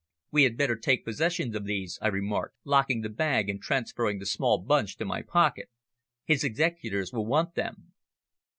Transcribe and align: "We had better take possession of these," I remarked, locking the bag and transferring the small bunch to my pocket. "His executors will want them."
"We 0.31 0.45
had 0.45 0.57
better 0.57 0.75
take 0.77 1.05
possession 1.05 1.55
of 1.55 1.65
these," 1.65 1.99
I 2.01 2.07
remarked, 2.07 2.55
locking 2.65 3.01
the 3.01 3.07
bag 3.09 3.49
and 3.51 3.61
transferring 3.61 4.17
the 4.17 4.25
small 4.25 4.57
bunch 4.57 4.97
to 4.97 5.05
my 5.05 5.21
pocket. 5.21 5.69
"His 6.25 6.43
executors 6.43 7.13
will 7.13 7.27
want 7.27 7.53
them." 7.53 7.93